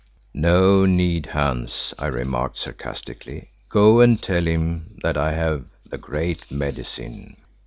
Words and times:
"No 0.33 0.87
need, 0.87 1.27
Hans," 1.27 1.93
I 1.99 2.07
remarked 2.07 2.57
sarcastically. 2.57 3.49
"Go 3.69 3.99
and 3.99 4.19
tell 4.19 4.43
him 4.45 4.97
that 5.03 5.15
I 5.15 5.33
have 5.33 5.65
the 5.87 5.99
Great 5.99 6.49
Medicine." 6.49 7.35